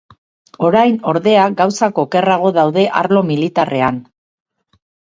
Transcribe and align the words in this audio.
Orain, 0.69 0.97
ordea, 1.11 1.43
gauzak 1.61 2.03
okerrago 2.05 2.51
daude 2.59 2.89
arlo 3.05 3.27
militarrean. 3.31 4.05